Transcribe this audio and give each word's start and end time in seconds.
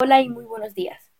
Hola 0.00 0.20
y 0.22 0.28
muy 0.28 0.44
buenos 0.44 0.74
días. 0.74 1.10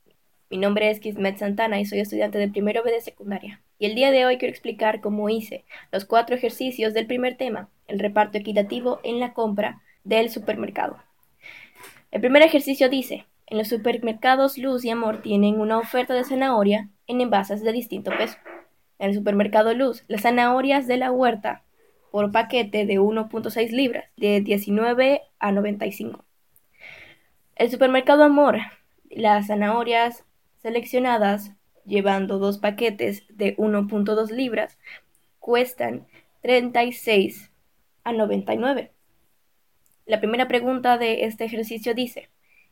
Mi 0.50 0.56
nombre 0.56 0.88
es 0.88 1.00
Kismet 1.00 1.36
Santana 1.36 1.80
y 1.80 1.84
soy 1.84 1.98
estudiante 1.98 2.38
de 2.38 2.46
primero 2.46 2.84
B 2.84 2.92
de 2.92 3.00
secundaria. 3.00 3.60
Y 3.76 3.86
el 3.86 3.96
día 3.96 4.12
de 4.12 4.24
hoy 4.24 4.38
quiero 4.38 4.52
explicar 4.52 5.00
cómo 5.00 5.28
hice 5.28 5.64
los 5.90 6.04
cuatro 6.04 6.36
ejercicios 6.36 6.94
del 6.94 7.08
primer 7.08 7.36
tema, 7.36 7.70
el 7.88 7.98
reparto 7.98 8.38
equitativo 8.38 9.00
en 9.02 9.18
la 9.18 9.34
compra 9.34 9.82
del 10.04 10.30
supermercado. 10.30 10.96
El 12.12 12.20
primer 12.20 12.42
ejercicio 12.42 12.88
dice, 12.88 13.26
en 13.48 13.58
los 13.58 13.66
supermercados 13.66 14.58
Luz 14.58 14.84
y 14.84 14.90
Amor 14.90 15.22
tienen 15.22 15.60
una 15.60 15.78
oferta 15.78 16.14
de 16.14 16.22
zanahoria 16.22 16.88
en 17.08 17.20
envases 17.20 17.64
de 17.64 17.72
distinto 17.72 18.12
peso. 18.16 18.36
En 19.00 19.08
el 19.08 19.16
supermercado 19.16 19.74
Luz, 19.74 20.04
las 20.06 20.22
zanahorias 20.22 20.86
de 20.86 20.98
la 20.98 21.10
huerta 21.10 21.64
por 22.12 22.30
paquete 22.30 22.86
de 22.86 23.00
1.6 23.00 23.70
libras, 23.72 24.04
de 24.16 24.40
19 24.40 25.22
a 25.40 25.50
95. 25.50 26.24
El 27.58 27.72
supermercado 27.72 28.22
Amor, 28.22 28.58
las 29.10 29.48
zanahorias 29.48 30.24
seleccionadas 30.58 31.50
llevando 31.84 32.38
dos 32.38 32.58
paquetes 32.58 33.24
de 33.30 33.56
1.2 33.56 34.30
libras 34.30 34.78
cuestan 35.40 36.06
36 36.42 37.50
a 38.04 38.12
99. 38.12 38.92
La 40.06 40.20
primera 40.20 40.46
pregunta 40.46 40.98
de 40.98 41.24
este 41.24 41.46
ejercicio 41.46 41.94
dice, 41.94 42.30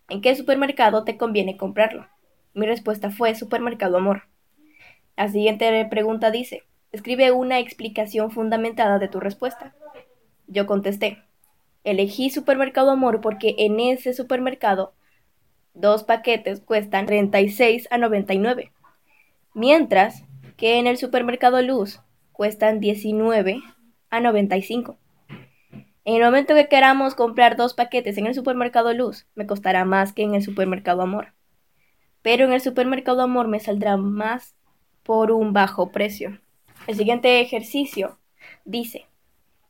¿en 0.08 0.20
qué 0.20 0.36
supermercado 0.36 1.02
te 1.02 1.16
conviene 1.16 1.56
comprarlo? 1.56 2.06
Mi 2.54 2.64
respuesta 2.64 3.10
fue 3.10 3.34
Supermercado 3.34 3.96
Amor. 3.96 4.28
La 5.16 5.28
siguiente 5.28 5.84
pregunta 5.90 6.30
dice, 6.30 6.62
escribe 6.92 7.32
una 7.32 7.58
explicación 7.58 8.30
fundamentada 8.30 9.00
de 9.00 9.08
tu 9.08 9.18
respuesta. 9.18 9.74
Yo 10.46 10.64
contesté, 10.64 11.25
Elegí 11.86 12.30
Supermercado 12.30 12.90
Amor 12.90 13.20
porque 13.20 13.54
en 13.58 13.78
ese 13.78 14.12
supermercado 14.12 14.92
dos 15.72 16.02
paquetes 16.02 16.60
cuestan 16.60 17.06
36 17.06 17.86
a 17.92 17.96
99, 17.96 18.72
mientras 19.54 20.24
que 20.56 20.78
en 20.78 20.88
el 20.88 20.96
supermercado 20.96 21.62
Luz 21.62 22.00
cuestan 22.32 22.80
19 22.80 23.60
a 24.10 24.20
95. 24.20 24.98
En 26.04 26.16
el 26.16 26.22
momento 26.22 26.56
que 26.56 26.66
queramos 26.66 27.14
comprar 27.14 27.56
dos 27.56 27.72
paquetes 27.72 28.18
en 28.18 28.26
el 28.26 28.34
supermercado 28.34 28.92
Luz, 28.92 29.26
me 29.36 29.46
costará 29.46 29.84
más 29.84 30.12
que 30.12 30.22
en 30.22 30.34
el 30.34 30.42
supermercado 30.42 31.02
Amor. 31.02 31.34
Pero 32.20 32.46
en 32.46 32.52
el 32.52 32.60
supermercado 32.60 33.22
Amor 33.22 33.46
me 33.46 33.60
saldrá 33.60 33.96
más 33.96 34.56
por 35.04 35.30
un 35.30 35.52
bajo 35.52 35.92
precio. 35.92 36.40
El 36.88 36.96
siguiente 36.96 37.40
ejercicio 37.40 38.18
dice, 38.64 39.06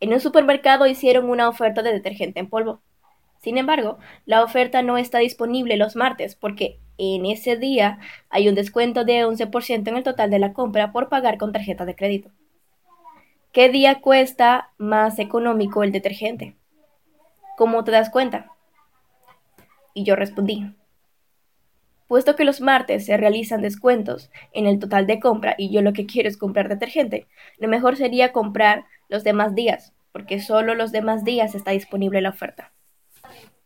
en 0.07 0.13
un 0.13 0.21
supermercado 0.21 0.87
hicieron 0.87 1.29
una 1.29 1.49
oferta 1.49 1.83
de 1.83 1.93
detergente 1.93 2.39
en 2.39 2.49
polvo. 2.49 2.81
Sin 3.39 3.59
embargo, 3.59 3.99
la 4.25 4.43
oferta 4.43 4.83
no 4.83 4.99
está 4.99 5.19
disponible 5.19 5.77
los 5.77 5.97
martes 5.97 6.37
porque 6.37 6.79
en 6.97 7.27
ese 7.27 7.57
día 7.57 7.99
hay 8.31 8.49
un 8.49 8.55
descuento 8.55 9.05
de 9.05 9.27
11% 9.27 9.89
en 9.89 9.97
el 9.97 10.05
total 10.05 10.31
de 10.31 10.39
la 10.39 10.53
compra 10.53 10.93
por 10.93 11.09
pagar 11.09 11.39
con 11.39 11.53
tarjeta 11.53 11.85
de 11.85 11.97
crédito. 11.97 12.31
¿Qué 13.53 13.69
día 13.69 14.01
cuesta 14.01 14.73
más 14.79 15.19
económico 15.19 15.83
el 15.83 15.93
detergente? 15.93 16.57
¿Cómo 17.57 17.85
te 17.85 17.91
das 17.91 18.11
cuenta? 18.11 18.53
Y 19.93 20.05
yo 20.05 20.15
respondí, 20.15 20.73
puesto 22.07 22.37
que 22.37 22.45
los 22.45 22.61
martes 22.61 23.07
se 23.07 23.17
realizan 23.17 23.63
descuentos 23.63 24.31
en 24.53 24.67
el 24.67 24.79
total 24.79 25.07
de 25.07 25.19
compra 25.19 25.55
y 25.59 25.71
yo 25.71 25.83
lo 25.83 25.93
que 25.93 26.07
quiero 26.07 26.29
es 26.29 26.37
comprar 26.37 26.69
detergente, 26.69 27.27
lo 27.59 27.69
mejor 27.69 27.97
sería 27.97 28.33
comprar 28.33 28.85
los 29.09 29.25
demás 29.25 29.55
días, 29.55 29.95
porque 30.17 30.41
solo 30.41 30.75
los 30.75 30.93
demás 30.93 31.25
días 31.25 31.55
está 31.55 31.73
disponible 31.73 32.23
la 32.23 32.31
oferta. 32.31 32.73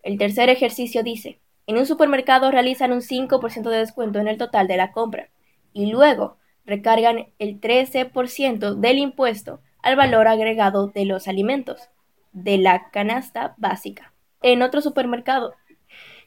El 0.02 0.18
tercer 0.18 0.48
ejercicio 0.48 1.04
dice, 1.04 1.38
en 1.68 1.78
un 1.78 1.86
supermercado 1.86 2.50
realizan 2.50 2.90
un 2.90 3.02
5% 3.02 3.70
de 3.70 3.78
descuento 3.78 4.18
en 4.18 4.26
el 4.26 4.36
total 4.36 4.66
de 4.66 4.76
la 4.76 4.90
compra 4.90 5.28
y 5.72 5.92
luego 5.92 6.38
recargan 6.66 7.28
el 7.38 7.60
13% 7.60 8.74
del 8.74 8.98
impuesto 8.98 9.60
al 9.80 9.94
valor 9.94 10.26
agregado 10.26 10.88
de 10.88 11.04
los 11.04 11.28
alimentos 11.28 11.88
de 12.32 12.58
la 12.58 12.90
canasta 12.90 13.54
básica. 13.56 14.12
En 14.42 14.62
otro 14.62 14.80
supermercado 14.80 15.54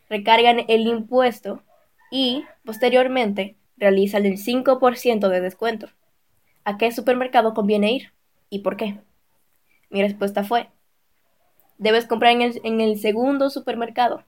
recargan 0.10 0.62
el 0.70 0.88
impuesto 0.88 1.64
y 2.12 2.46
posteriormente 2.64 3.58
realizan 3.76 4.26
el 4.26 4.38
5% 4.38 5.28
de 5.28 5.42
descuento. 5.42 5.90
¿A 6.64 6.78
qué 6.78 6.94
supermercado 6.94 7.54
conviene 7.54 7.92
ir? 7.92 8.14
¿Y 8.50 8.60
por 8.60 8.78
qué? 8.78 9.02
Mi 9.94 10.02
respuesta 10.02 10.44
fue, 10.44 10.72
debes 11.78 12.08
comprar 12.08 12.32
en 12.32 12.82
el, 12.82 12.98
segundo 12.98 13.52
supermercado. 13.52 14.24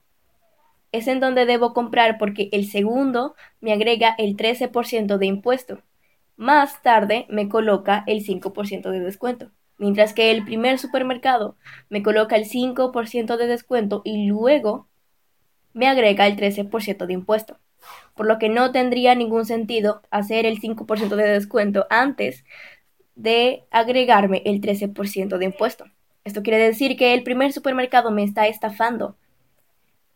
Es 0.92 1.08
en 1.08 1.18
donde 1.18 1.44
debo 1.44 1.74
comprar 1.74 2.18
porque 2.18 2.48
el 2.52 2.68
segundo 2.68 3.34
me 3.60 3.72
agrega 3.72 4.14
el 4.16 4.36
13% 4.36 5.18
de 5.18 5.26
impuesto. 5.26 5.82
Más 6.36 6.82
tarde 6.82 7.26
me 7.30 7.48
coloca 7.48 8.04
el 8.06 8.24
5% 8.24 8.92
de 8.92 9.00
descuento. 9.00 9.50
Mientras 9.76 10.14
que 10.14 10.30
el 10.30 10.44
primer 10.44 10.78
supermercado 10.78 11.56
me 11.88 12.00
coloca 12.00 12.36
el 12.36 12.44
5% 12.44 13.36
de 13.36 13.48
descuento 13.48 14.02
y 14.04 14.28
luego 14.28 14.86
me 15.72 15.88
agrega 15.88 16.28
el 16.28 16.36
13% 16.36 17.06
de 17.06 17.12
impuesto. 17.12 17.58
Por 18.14 18.26
lo 18.26 18.38
que 18.38 18.48
no 18.48 18.70
tendría 18.70 19.16
ningún 19.16 19.44
sentido 19.44 20.00
hacer 20.12 20.46
el 20.46 20.60
5% 20.60 21.16
de 21.16 21.28
descuento 21.28 21.88
antes 21.90 22.44
de 23.16 23.64
agregarme 23.70 24.42
el 24.44 24.60
13% 24.60 25.38
de 25.38 25.44
impuesto. 25.44 25.86
Esto 26.24 26.42
quiere 26.42 26.58
decir 26.58 26.96
que 26.96 27.14
el 27.14 27.22
primer 27.22 27.52
supermercado 27.52 28.10
me 28.10 28.22
está 28.22 28.46
estafando. 28.46 29.16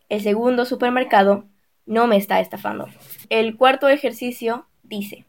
El 0.07 0.21
segundo 0.21 0.65
supermercado 0.65 1.45
no 1.85 2.07
me 2.07 2.17
está 2.17 2.39
estafando. 2.39 2.87
El 3.29 3.57
cuarto 3.57 3.89
ejercicio 3.89 4.67
dice, 4.83 5.25